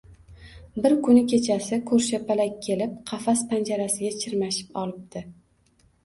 [0.83, 5.23] Bir kuni kechasi Ko‘rshapalak kelib qafas panjarasiga chirmashib olibdi